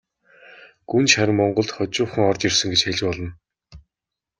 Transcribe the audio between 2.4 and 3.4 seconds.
ирсэн гэж хэлж болно.